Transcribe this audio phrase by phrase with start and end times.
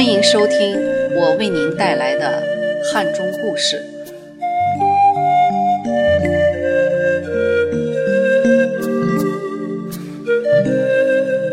[0.00, 0.78] 欢迎收听
[1.14, 2.42] 我为您带来的
[2.90, 3.84] 汉中故事。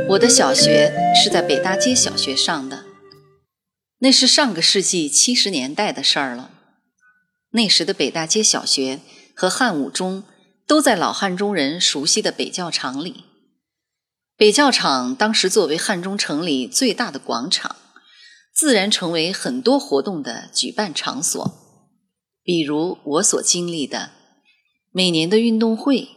[0.07, 2.86] 我的小学是在北大街小学上的，
[3.97, 6.50] 那是上个世纪七十年代的事儿了。
[7.52, 9.02] 那时的北大街小学
[9.33, 10.24] 和汉武中
[10.66, 13.25] 都在老汉中人熟悉的北教场里。
[14.38, 17.75] 北教场当时作为汉中城里最大的广场，
[18.57, 21.54] 自然成为很多活动的举办场所。
[22.42, 24.10] 比如我所经历的
[24.92, 26.10] 每年的运动会。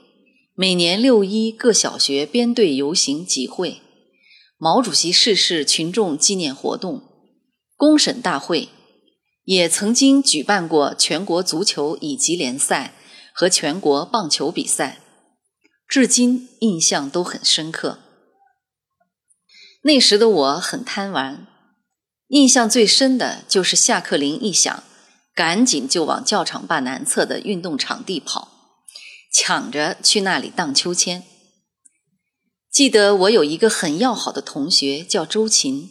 [0.54, 3.80] 每年六一各小学编队游行集会，
[4.58, 7.02] 毛主席逝世群众纪念活动，
[7.76, 8.68] 公审大会，
[9.44, 12.92] 也曾经举办过全国足球乙级联赛
[13.32, 15.00] 和全国棒球比赛，
[15.88, 18.00] 至今印象都很深刻。
[19.82, 21.46] 那时的我很贪玩，
[22.30, 24.84] 印象最深的就是下课铃一响，
[25.34, 28.76] 赶紧就往教场坝南侧的运动场地跑。
[29.32, 31.24] 抢着去那里荡秋千。
[32.70, 35.90] 记得我有一个很要好的同学叫周琴，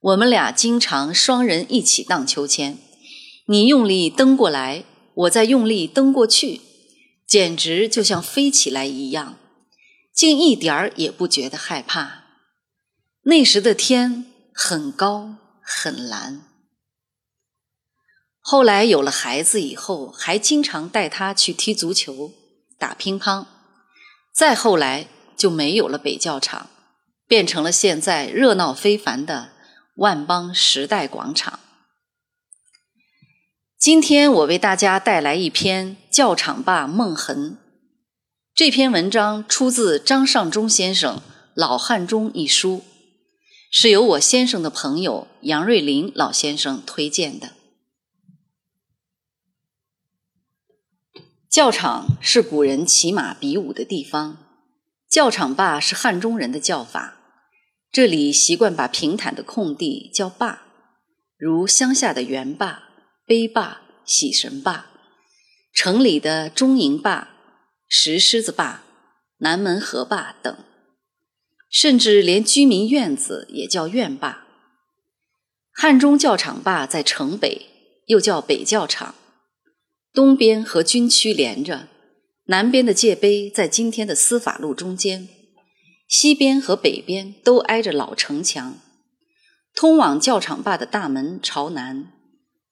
[0.00, 2.78] 我们俩经常双人一起荡秋千，
[3.46, 4.84] 你用力蹬过来，
[5.14, 6.60] 我再用力蹬过去，
[7.26, 9.36] 简直就像飞起来一样，
[10.14, 12.24] 竟一点儿也不觉得害怕。
[13.22, 15.36] 那时的天很高
[15.72, 16.42] 很蓝。
[18.40, 22.32] 后来有了孩子以后，还经常带他去踢足球。
[22.76, 23.46] 打乒乓，
[24.34, 26.70] 再后来就没有了北教场，
[27.26, 29.50] 变成了现在热闹非凡的
[29.96, 31.60] 万邦时代广场。
[33.78, 37.52] 今天我为大家带来一篇《教场坝梦痕》。
[38.54, 41.16] 这篇文章出自张尚忠先生
[41.54, 42.82] 《老汉中》一书，
[43.72, 47.52] 是由我先生的朋友杨瑞林老先生推荐的。
[51.48, 54.38] 教场是古人骑马比武的地方，
[55.08, 57.18] 教场坝是汉中人的叫法。
[57.92, 60.62] 这里习惯把平坦的空地叫坝，
[61.36, 62.82] 如乡下的园坝、
[63.24, 64.86] 碑坝、喜神坝，
[65.72, 67.28] 城里的中营坝、
[67.86, 68.82] 石狮子坝、
[69.38, 70.56] 南门河坝等，
[71.70, 74.44] 甚至连居民院子也叫院坝。
[75.72, 77.66] 汉中教场坝在城北，
[78.06, 79.14] 又叫北教场。
[80.12, 81.86] 东边和军区连着，
[82.46, 85.28] 南边的界碑在今天的司法路中间，
[86.08, 88.76] 西边和北边都挨着老城墙。
[89.72, 92.12] 通往教场坝的大门朝南，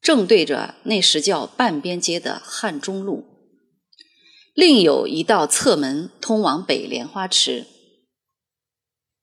[0.03, 3.25] 正对着那时叫半边街的汉中路。
[4.55, 7.67] 另有一道侧门通往北莲花池。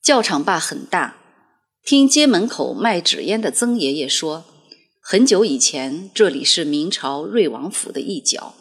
[0.06, 1.16] 教场坝很大，
[1.84, 4.46] 听街门口卖纸烟的曾爷爷说。
[5.02, 8.54] 很久以前，这里是明朝瑞王府的一角。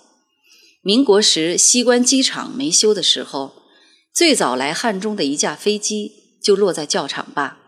[0.80, 3.56] 民国时，西关机场没修的时候，
[4.14, 7.58] 最早来汉中的一架飞机就落在教场坝。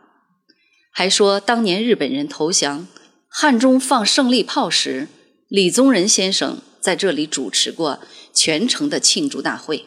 [0.90, 2.88] 还说，当年日本人投降，
[3.28, 5.08] 汉中放胜利炮时，
[5.48, 8.00] 李宗仁先生在这里主持过
[8.32, 9.84] 全城的庆祝大会。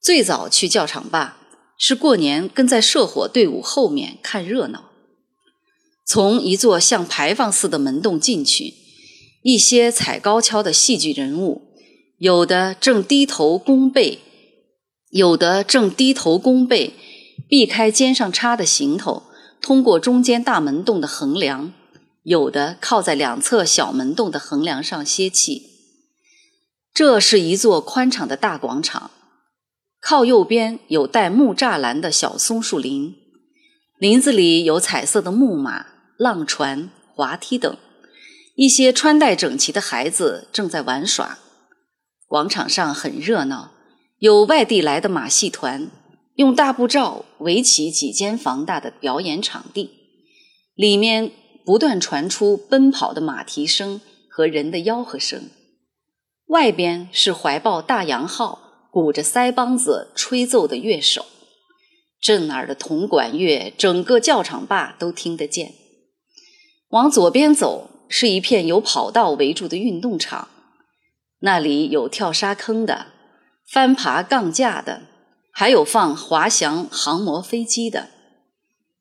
[0.00, 1.38] 最早去教场坝，
[1.78, 4.90] 是过年跟在社火队伍后面看热闹。
[6.06, 8.74] 从一座像牌坊似的门洞进去，
[9.42, 11.62] 一些踩高跷的戏剧人物，
[12.18, 14.18] 有的正低头弓背，
[15.10, 16.92] 有的正低头弓背，
[17.48, 19.22] 避开肩上插的行头，
[19.60, 21.72] 通过中间大门洞的横梁，
[22.22, 25.70] 有的靠在两侧小门洞的横梁上歇气。
[26.92, 29.10] 这是一座宽敞的大广场，
[30.06, 33.14] 靠右边有带木栅栏的小松树林，
[33.96, 35.86] 林子里有彩色的木马。
[36.16, 37.76] 浪船、滑梯等，
[38.54, 41.38] 一些穿戴整齐的孩子正在玩耍。
[42.28, 43.72] 广场上很热闹，
[44.20, 45.90] 有外地来的马戏团，
[46.36, 49.90] 用大布罩围起几间房大的表演场地，
[50.76, 51.32] 里面
[51.64, 54.00] 不断传出奔跑的马蹄声
[54.30, 55.50] 和人的吆喝声。
[56.46, 58.63] 外边是怀抱大洋号、
[58.94, 61.26] 鼓着腮帮子吹奏的乐手，
[62.20, 65.74] 震耳的铜管乐，整个教场坝都听得见。
[66.90, 70.46] 往左边走，是一片有跑道围住的运动场，
[71.40, 73.06] 那里有跳沙坑的、
[73.68, 75.02] 翻爬杠架的，
[75.50, 78.10] 还有放滑翔航模飞机的。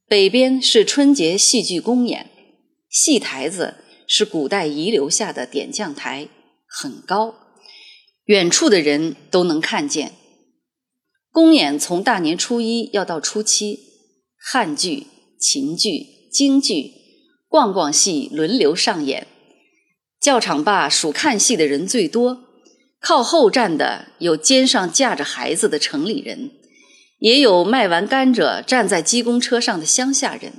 [0.07, 2.31] 北边是春节戏剧公演，
[2.89, 3.75] 戏台子
[4.07, 6.27] 是古代遗留下的点将台，
[6.67, 7.35] 很高，
[8.25, 10.13] 远处的人都能看见。
[11.31, 13.79] 公演从大年初一要到初七，
[14.37, 15.07] 汉剧、
[15.39, 16.91] 秦剧、京剧，
[17.49, 19.27] 逛逛戏轮流上演。
[20.21, 22.43] 教场坝属看戏的人最多，
[23.01, 26.51] 靠后站的有肩上架着孩子的城里人，
[27.19, 30.53] 也有卖完甘蔗站在鸡公车上的乡下人。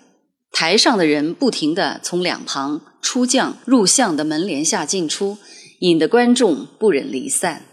[0.50, 5.38] 台上的人不停地从两旁出将入相的门帘下进出，
[5.84, 7.66] 引得观众不忍离散。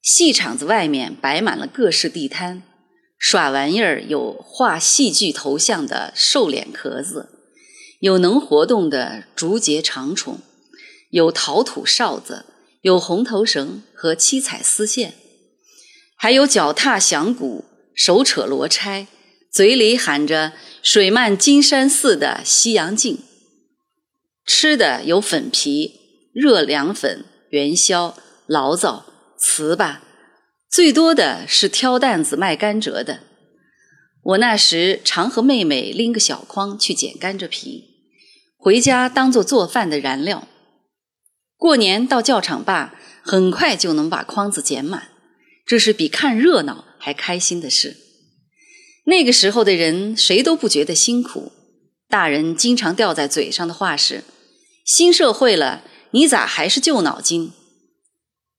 [0.00, 2.62] 戏场子外面摆满了各式地摊，
[3.18, 7.28] 耍玩意儿有画戏剧头像的瘦脸壳子，
[8.00, 10.38] 有能活动的竹节长虫，
[11.10, 12.46] 有陶土哨子，
[12.80, 15.12] 有红头绳和七彩丝线，
[16.16, 19.06] 还有脚踏响鼓、手扯罗钗。
[19.52, 23.18] 嘴里喊着“水漫金山寺”的西洋镜，
[24.46, 25.99] 吃的有粉皮、
[26.40, 28.16] 热凉粉、元宵、
[28.48, 29.04] 醪糟、
[29.38, 29.98] 糍粑，
[30.70, 33.20] 最多的是挑担子卖甘蔗的。
[34.22, 37.84] 我那时常和妹妹拎个小筐去捡甘蔗皮，
[38.56, 40.48] 回家当做做饭的燃料。
[41.58, 45.08] 过年到教场坝，很快就能把筐子捡满，
[45.66, 47.98] 这是比看热闹还开心的事。
[49.04, 51.52] 那个时候的人谁都不觉得辛苦，
[52.08, 54.24] 大人经常掉在嘴上的话是
[54.86, 57.52] ：“新社会了，你咋还是旧脑筋？”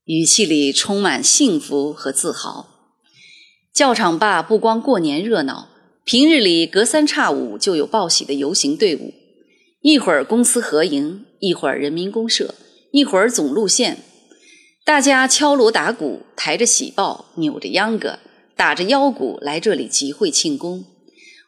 [0.06, 2.68] 语气里充满幸福和自豪。
[3.74, 5.70] 教场坝不光过年热闹，
[6.04, 9.14] 平日里隔三差五就有报喜的游行队伍，
[9.82, 12.56] 一会儿公私合营，一会儿人民公社，
[12.92, 14.04] 一会儿总路线，
[14.84, 18.20] 大家敲锣打鼓，抬着喜报，扭着秧歌。
[18.58, 20.86] 打着腰鼓来这里集会庆功，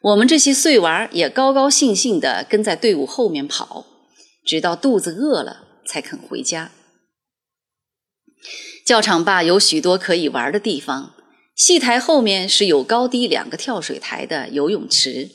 [0.02, 3.86] 我们这些碎娃也高高兴兴地跟在队伍后面跑，
[4.44, 6.72] 直到肚子饿了才肯回家。
[8.86, 11.14] 教场坝有许多可以玩的地方，
[11.56, 15.30] 戏台后面是有高低两个跳水台的游泳池，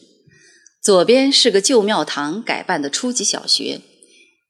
[0.82, 3.80] 左边是个旧庙堂改办的初级小学，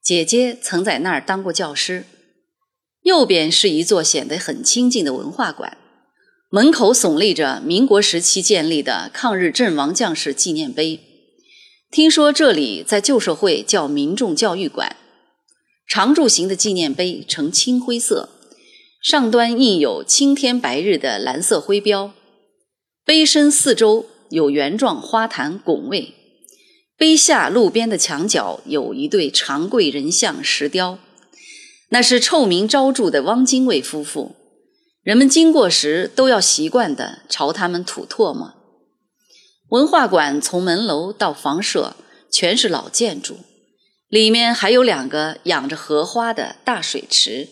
[0.03, 2.07] 姐姐曾在那儿当过教师，
[3.03, 5.79] 右边是一座显得很清静的文化馆。
[6.51, 10.99] 门口耸立着民国时期建立的抗日阵亡将士纪念碑。
[11.91, 14.97] 听说这里在旧社会叫民众教育馆。
[15.89, 18.29] 长柱形的纪念碑呈青灰色，
[19.01, 22.13] 上端印有青天白日的蓝色徽标。
[23.07, 26.15] 碑身四周有圆状花坛拱卫。
[26.99, 30.99] 碑下路边的墙角有一对长贵人像石雕，
[31.89, 34.37] 那是臭名昭著的汪精卫夫妇。
[35.03, 38.53] 人们经过时都要习惯地朝他们吐唾沫。
[39.71, 41.97] 文化馆从门楼到房舍
[42.31, 43.39] 全是老建筑，
[44.09, 47.49] 里面还有两个养着荷花的大水池，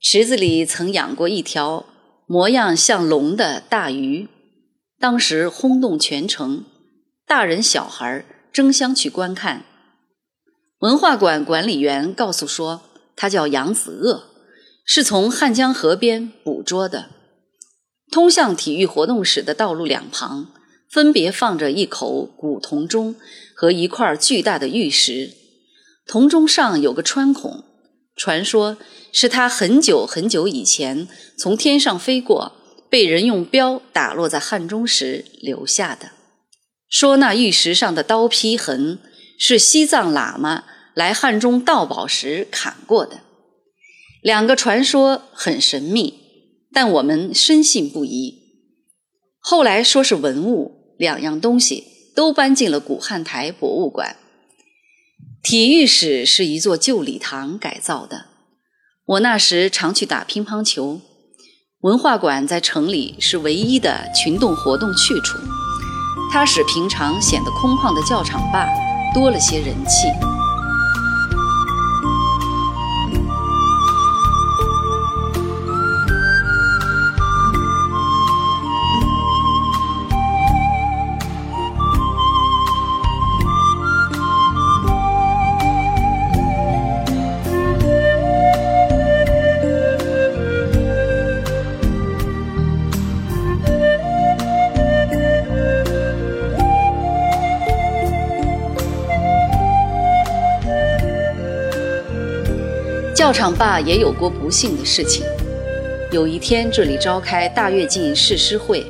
[0.00, 1.84] 池子里曾养过一条
[2.26, 4.28] 模样像龙的大鱼，
[5.00, 6.64] 当时轰动全城，
[7.26, 9.64] 大人小孩争相去观看。
[10.78, 12.82] 文化馆管理员告诉说，
[13.16, 14.24] 它叫扬子鳄。
[14.90, 17.10] 是从汉江河边捕捉的。
[18.10, 20.50] 通向体育活动室的道路两旁，
[20.88, 23.16] 分别放着一口古铜钟
[23.54, 25.32] 和一块巨大的玉石。
[26.08, 27.64] 铜钟上有个穿孔，
[28.16, 28.78] 传说
[29.12, 32.52] 是他很久很久以前从天上飞过，
[32.88, 36.12] 被人用镖打落在汉中时留下的。
[36.88, 38.98] 说那玉石上的刀劈痕
[39.38, 43.20] 是西藏喇嘛来汉中盗宝时砍过的。
[44.22, 46.14] 两个传说很神秘，
[46.72, 48.38] 但我们深信不疑。
[49.38, 51.84] 后来说是文物，两样东西
[52.16, 54.16] 都搬进了古汉台博物馆。
[55.50, 58.26] 体育室是一座旧礼堂改造的，
[59.06, 61.00] 我那时常去打乒乓球。
[61.80, 65.38] 文化馆在城里是唯一的群动活动去处，
[66.30, 68.68] 它使平常显得空旷的教场坝
[69.14, 70.08] 多了些人气。
[103.28, 105.22] 教场坝也有过不幸的事情。
[106.10, 108.86] 有一天，这里召开大跃进誓师会，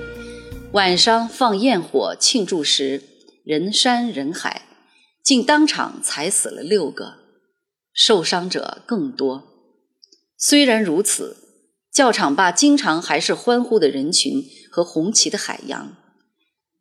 [0.70, 3.02] 晚上放焰火庆祝时，
[3.42, 4.62] 人山人海，
[5.24, 7.14] 竟当场踩死了六个，
[7.92, 9.42] 受伤者更多。
[10.36, 11.38] 虽然如此，
[11.92, 15.96] 教场坝经常还是欢呼的人群和红旗的海洋。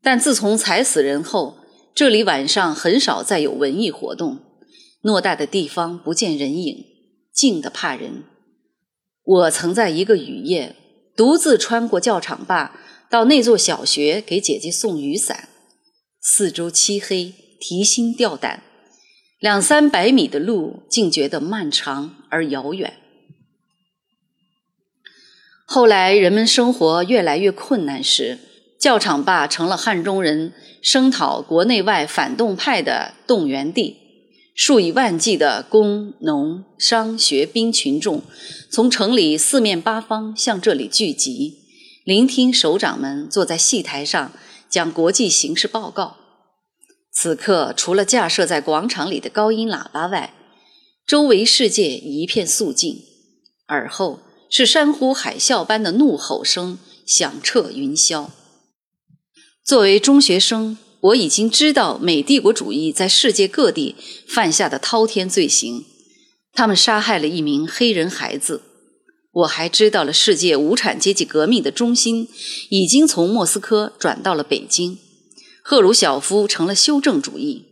[0.03, 1.57] 但自从踩死人后，
[1.95, 4.41] 这里晚上很少再有文艺活动。
[5.01, 6.85] 偌大的地方不见人影，
[7.37, 8.23] 静得怕人。
[9.23, 10.75] 我曾在一个雨夜，
[11.15, 12.71] 独自穿过教场坝，
[13.11, 15.49] 到那座小学给姐姐送雨伞。
[16.19, 18.63] 四周漆黑，提心吊胆，
[19.39, 22.97] 两三百米的路竟觉得漫长而遥远。
[25.65, 28.39] 后来人们生活越来越困难时，
[28.79, 34.06] 教场坝成了汉中人声讨国内外反动派的动员地。
[34.57, 38.23] 数以万计的工农商学兵群众，
[38.71, 41.59] 从城里四面八方向这里聚集，
[42.03, 44.31] 聆听首长们坐在戏台上
[44.67, 46.17] 讲国际形势报告。
[47.11, 50.33] 此刻，除了架设在广场里的高音喇叭外，
[51.05, 53.03] 周围世界一片肃静，
[53.67, 58.29] 耳后是山呼海啸般的怒吼声响彻云霄。
[59.63, 60.79] 作为中学生。
[61.07, 63.95] 我已经知道美帝国主义在世界各地
[64.27, 65.85] 犯下的滔天罪行，
[66.53, 68.61] 他们杀害了一名黑人孩子。
[69.31, 72.27] 我还知道了世界无产阶级革命的中心
[72.69, 74.97] 已经从莫斯科转到了北京，
[75.61, 77.65] 赫鲁晓夫成了修正主义。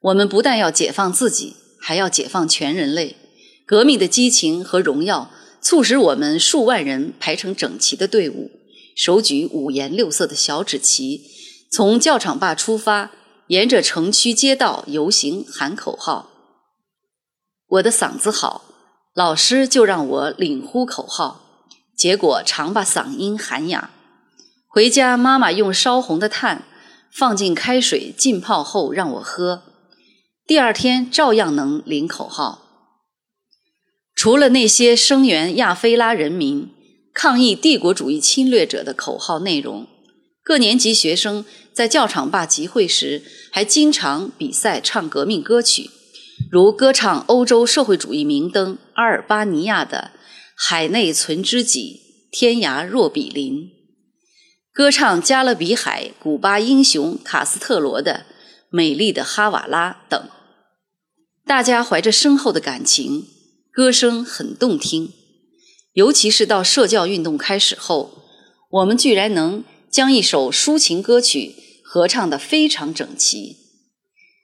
[0.00, 3.16] 我们不但要解放自己，还要解放全人类。
[3.64, 5.30] 革命的激情和荣耀
[5.62, 8.50] 促使我们数万人排成整齐的队伍，
[8.94, 11.30] 手举五颜六色的小纸旗。
[11.74, 13.10] 从教场坝出发，
[13.48, 16.30] 沿着城区街道游行，喊口号。
[17.66, 18.64] 我的嗓子好，
[19.12, 21.40] 老师就让我领呼口号，
[21.96, 23.90] 结果常把嗓音喊哑。
[24.68, 26.62] 回家，妈妈用烧红的炭
[27.12, 29.64] 放进开水浸泡后让我喝，
[30.46, 32.62] 第二天照样能领口号。
[34.14, 36.72] 除了那些声援亚非拉人民、
[37.12, 39.88] 抗议帝国主义侵略者的口号内容。
[40.46, 45.90] 各年级学生在教场坝集会时，还经常比赛唱革命歌曲，
[46.48, 50.12] 如歌唱欧洲社会主义明灯阿尔巴尼亚的
[50.54, 53.54] 《海内存知己，天涯若比邻》，
[54.72, 58.24] 歌唱加勒比海古巴英雄卡斯特罗的
[58.70, 60.28] 《美丽的哈瓦拉》等。
[61.44, 63.26] 大家怀着深厚的感情，
[63.72, 65.12] 歌声很动听。
[65.94, 68.22] 尤其是到社教运动开始后，
[68.70, 69.64] 我们居然能。
[69.90, 71.54] 将一首抒情歌曲
[71.94, 73.56] 合唱得非常整齐。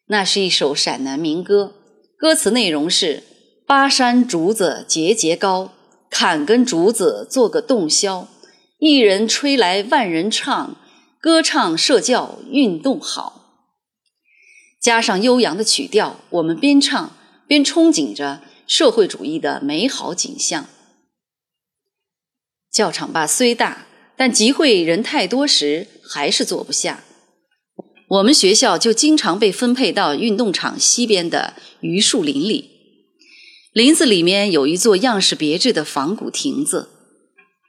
[0.07, 1.75] 那是一首陕南民歌，
[2.17, 3.25] 歌词内容是
[3.67, 5.73] ：“巴山竹子节节高，
[6.09, 8.29] 砍根竹子做个洞箫。
[8.79, 10.77] 一人吹来万人唱，
[11.21, 13.65] 歌唱社教运动好。”
[14.81, 17.17] 加上悠扬的曲调，我们边唱
[17.49, 20.69] 边憧憬着社会主义的美好景象。
[22.71, 23.87] 教场坝虽大。
[24.17, 27.03] 但集会人太多时，还是坐不下。
[28.11, 32.71] 我们学校就经常被分配到运动场西边的榆树林里。
[33.73, 36.89] 林子里面有一座样式别致的仿古亭子，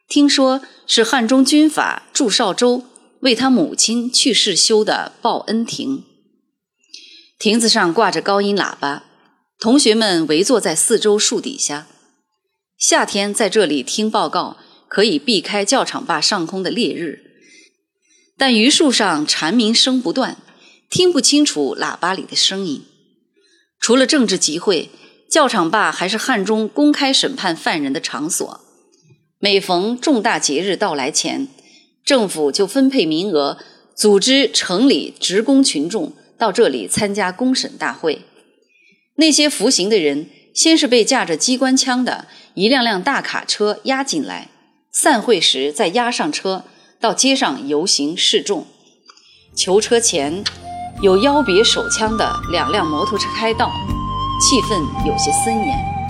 [0.07, 2.86] 听说是汉中军阀祝绍周
[3.19, 6.03] 为他母亲去世修的报恩亭。
[7.38, 9.03] 亭子上挂着高音喇叭，
[9.60, 11.88] 同学们围坐在四周树底下，
[12.79, 14.57] 夏天在这里听报告。
[14.88, 17.30] 可以避开教场坝上空的烈日，
[18.41, 20.36] 但榆树上蝉鸣声不断，
[20.89, 22.83] 听不清楚喇叭里的声音。
[23.79, 24.89] 除了政治集会，
[25.29, 28.60] 教场坝还是汉中公开审判犯人的场所。
[29.38, 31.50] 每逢重大节日到来前，
[32.03, 33.60] 政府就分配名额，
[33.95, 38.24] 组织城里职工群众到这里参加公审大会。
[39.17, 44.50] 那些服刑的人，先是被架着机关枪的一辆辆大卡车押进来。
[44.91, 46.65] 散会时再押上车，
[47.01, 48.67] 到街上游行示众。
[49.55, 50.43] 囚车前
[51.01, 53.72] 有腰别手枪的两辆摩托车开道，
[54.39, 56.00] 气氛有些森严。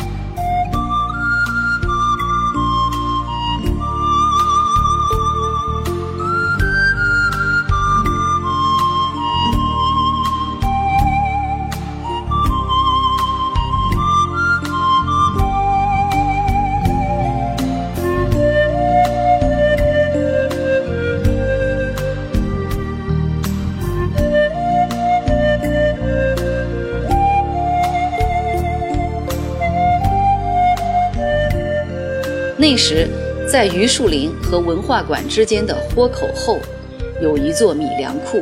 [32.62, 33.10] 那时，
[33.52, 36.60] 在榆树林和文化馆之间的豁口后，
[37.20, 38.40] 有一座米粮库，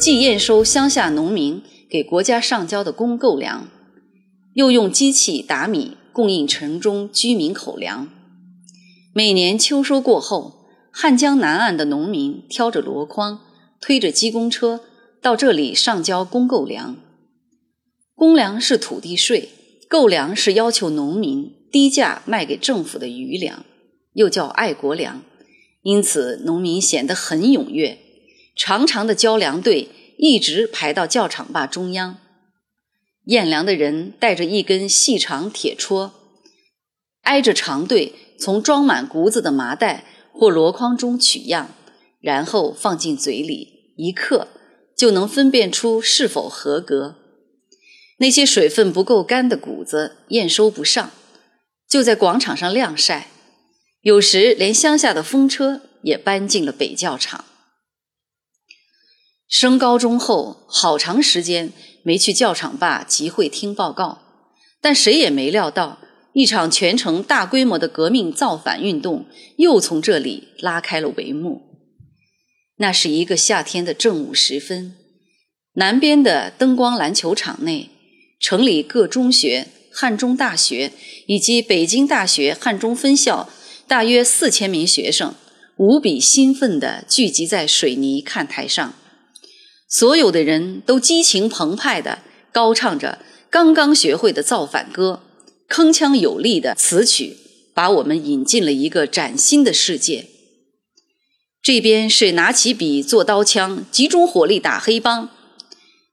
[0.00, 3.68] 既验收乡下农民给国家上交的公购粮，
[4.54, 8.08] 又用机器打米供应城中居民口粮。
[9.12, 13.40] 每年秋收过后，汉江南岸的农民挑着箩筐，
[13.78, 14.80] 推着机工车
[15.20, 16.96] 到这里上交公购粮。
[18.14, 19.50] 公粮是土地税，
[19.86, 23.64] 购粮是要求农民低价卖给政府的余粮，
[24.14, 25.22] 又叫爱国粮。
[25.82, 27.98] 因此，农民显得很踊跃，
[28.56, 32.18] 长长的交粮队一直排到教场坝中央。
[33.26, 36.12] 验粮的人带着一根细长铁戳，
[37.22, 41.70] 挨着长队，从装满谷子的麻袋或箩筐中取样，
[42.20, 44.48] 然后放进嘴里一刻，
[44.96, 47.16] 就能分辨出是否合格。
[48.18, 51.12] 那些水分不够干的谷子验收不上，
[51.88, 53.28] 就在广场上晾晒。
[54.02, 57.44] 有时连乡下的风车也搬进了北教场。
[59.48, 61.72] 升高中后，好长时间。
[62.04, 64.22] 没去教场坝集会听报告，
[64.80, 65.98] 但谁也没料到，
[66.32, 69.26] 一场全城大规模的革命造反运动
[69.58, 71.60] 又从这里拉开了帷幕。
[72.76, 74.96] 那是一个夏天的正午时分，
[75.74, 77.90] 南边的灯光篮球场内，
[78.40, 80.92] 城里各中学、汉中大学
[81.26, 83.48] 以及北京大学汉中分校
[83.86, 85.34] 大约四千名学生，
[85.76, 88.94] 无比兴奋地聚集在水泥看台上。
[89.88, 92.18] 所有的人都激情澎湃地
[92.52, 93.18] 高唱着
[93.48, 95.22] 刚刚学会的造反歌，
[95.68, 97.36] 铿锵有力的词曲
[97.72, 100.26] 把我们引进了一个崭新的世界。
[101.62, 105.28] 这边是拿起笔做刀枪，集中火力打黑帮；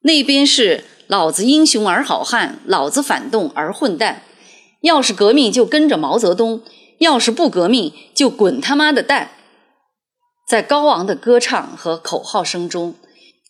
[0.02, 4.24] 那边是老子英雄儿好汉，老子反动儿混蛋。
[4.82, 6.62] 要是革命就跟着毛泽东，
[7.00, 9.32] 要是不革命就滚他妈的蛋。
[10.48, 12.96] 在高昂的歌唱和口号声中。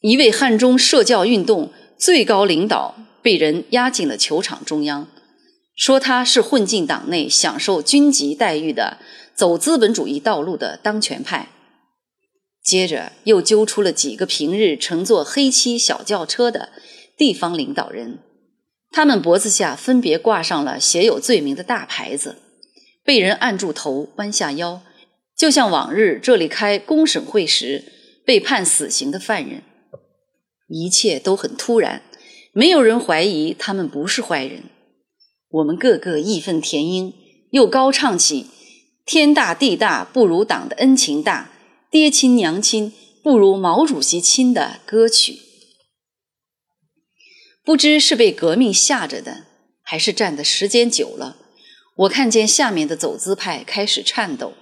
[0.02, 5.08] 一位汉中社教运动最高领导被人押进了球场中央，
[5.76, 8.98] 说他是混进党内享受军级待遇的
[9.34, 11.50] 走资本主义道路的当权派。
[12.64, 16.70] 接着又揪出了几个平日乘坐黑漆小轿车的
[17.18, 18.20] 地方领导人，
[18.92, 22.38] 他们脖子下分别挂上了写有罪名的大牌子，
[23.04, 24.82] 被人按住头弯下腰，
[25.38, 27.84] 就像往日这里开公审会时
[28.26, 29.64] 被判死刑的犯人。
[30.68, 32.02] 一切都很突然，
[32.52, 34.64] 没有人怀疑他们不是坏人。
[35.50, 37.14] 我们个个义愤填膺，
[37.52, 38.48] 又高唱起
[39.06, 41.52] “天大地大不如党的恩情大，
[41.90, 42.92] 爹亲娘亲
[43.24, 45.40] 不如毛主席亲”的歌曲。
[47.66, 49.48] 不知是被革命吓着的，
[49.82, 51.38] 还是站的时间久了，
[51.96, 54.54] 我看见下面的走资派开始颤抖。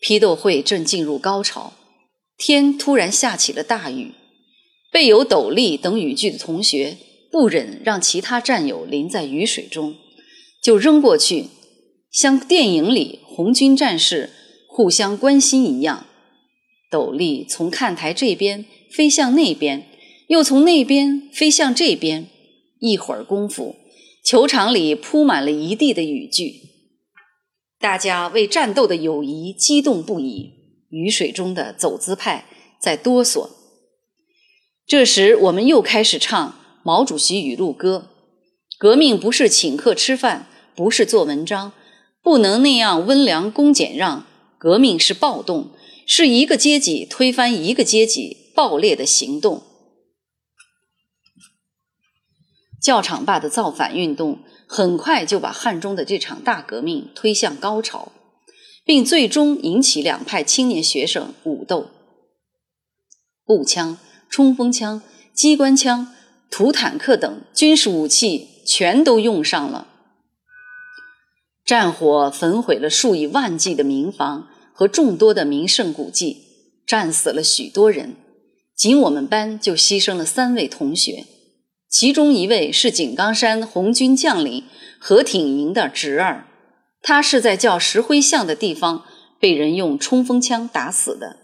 [0.00, 1.72] 批斗会正进入高潮，
[2.36, 4.12] 天突然下起了大雨。
[4.92, 6.96] 备有斗笠等雨具的同学
[7.32, 9.96] 不忍让其他战友淋在雨水中，
[10.62, 11.48] 就扔过去，
[12.12, 14.30] 像电影里红军战士
[14.68, 16.06] 互相关心一样。
[16.90, 19.87] 斗笠从看台这边飞向那边，
[20.28, 22.28] 又从那边飞向这边。
[22.80, 23.74] 一会儿功夫，
[24.24, 26.54] 球场里铺满了一地的雨具，
[27.80, 30.52] 大家为战斗的友谊激动不已。
[30.90, 32.46] 雨水中的走资派
[32.80, 33.48] 在哆嗦。
[34.86, 38.08] 这时，我们又开始唱毛主席语录歌
[38.78, 41.72] ：“革命不是请客吃饭，不是做文章，
[42.22, 44.24] 不能那样温良恭俭让。
[44.56, 45.72] 革命是暴动，
[46.06, 49.64] 是一个阶级推翻一个阶级暴烈的行动。”
[52.80, 58.12] 教场坝的造反运动很快就把汉中的这场大革命推向高潮，
[58.84, 61.90] 并最终引起两派青年学生武斗，
[63.44, 63.98] 步枪。
[64.30, 65.00] 冲锋枪、
[65.32, 66.14] 机关枪、
[66.50, 69.88] 土坦克等军事武器全都用上了。
[71.64, 76.42] 战火焚毁了数以万计的民房和众多的名胜古迹，
[76.86, 78.16] 战死了许多人。
[78.76, 81.24] 仅我们班就牺牲了三位同学，
[81.88, 84.64] 其中一位是井冈山红军将领
[84.98, 86.46] 何挺营的侄儿，
[87.02, 89.04] 他是在叫石灰巷的地方
[89.40, 91.36] 被人用冲锋枪打死的。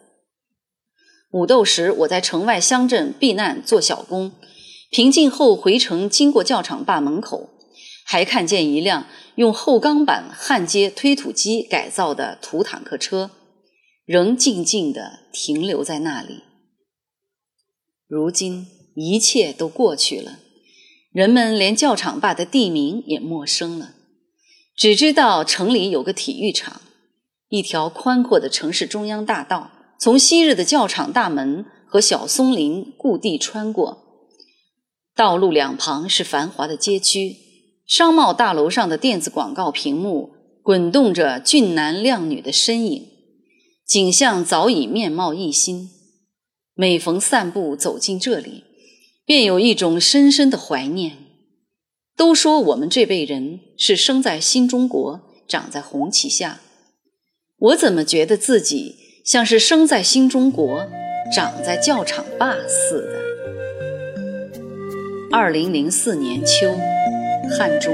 [1.31, 4.33] 武斗时，我在城外乡镇避难做小工。
[4.91, 7.51] 平静后回城，经过教场坝门口，
[8.05, 13.33] 还看见一辆用厚钢板焊接推土机改造的土坦克车，
[14.05, 16.43] 仍静静地停留在那里。
[18.07, 20.39] 如今一切都过去了，
[21.13, 23.95] 人们连教场坝的地名也陌生了，
[24.77, 26.81] 只知道城里有个体育场，
[27.49, 29.71] 一条宽阔的城市中央大道。
[29.99, 34.05] 从昔日的教场大门和小松林故地穿过，
[35.15, 37.37] 道路两旁是繁华的街区，
[37.87, 43.07] 商贸大楼上的电子广告屏幕滚动着俊男靓女的身影，
[43.87, 45.91] 景象早已面貌一新。
[46.75, 48.65] 每逢散步走进这里，
[49.25, 51.19] 便有一种深深的怀念。
[52.17, 56.61] 都说我们这辈人是生在新中国，长在红旗下，
[57.59, 60.87] 我怎么觉得自己像是生在新中国，
[61.35, 63.25] 长在教场坝似的？
[65.33, 66.73] 二零零四年秋，
[67.59, 67.93] 汉中。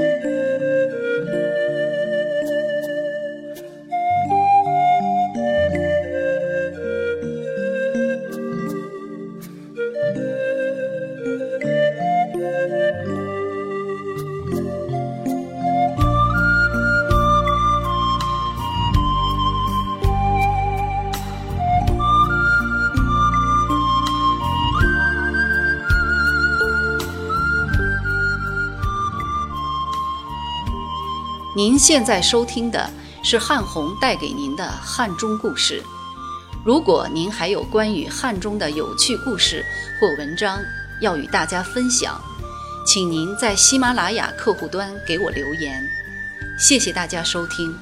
[31.61, 32.89] 您现在收听的
[33.23, 35.83] 是汉红带给您的汉中故事。
[36.65, 39.63] 如果您还有关于汉中的有趣故事
[40.01, 40.59] 或文章
[41.03, 42.19] 要与大家分享，
[42.87, 45.87] 请您在喜马拉雅客户端给我留言。
[46.59, 47.77] 谢谢大家收听。